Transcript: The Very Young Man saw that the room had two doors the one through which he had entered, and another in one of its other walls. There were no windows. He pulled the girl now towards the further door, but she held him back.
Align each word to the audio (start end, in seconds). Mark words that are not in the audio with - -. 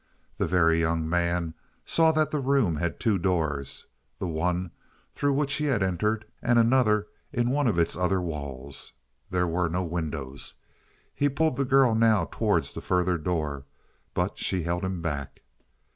The 0.39 0.47
Very 0.47 0.79
Young 0.79 1.07
Man 1.07 1.53
saw 1.85 2.11
that 2.13 2.31
the 2.31 2.39
room 2.39 2.77
had 2.77 2.99
two 2.99 3.19
doors 3.19 3.85
the 4.17 4.25
one 4.27 4.71
through 5.13 5.33
which 5.33 5.53
he 5.53 5.65
had 5.65 5.83
entered, 5.83 6.25
and 6.41 6.57
another 6.57 7.05
in 7.31 7.51
one 7.51 7.67
of 7.67 7.77
its 7.77 7.95
other 7.95 8.19
walls. 8.19 8.93
There 9.29 9.45
were 9.45 9.69
no 9.69 9.83
windows. 9.83 10.55
He 11.13 11.29
pulled 11.29 11.55
the 11.55 11.65
girl 11.65 11.93
now 11.93 12.27
towards 12.31 12.73
the 12.73 12.81
further 12.81 13.19
door, 13.19 13.65
but 14.15 14.39
she 14.39 14.63
held 14.63 14.83
him 14.83 15.03
back. 15.03 15.43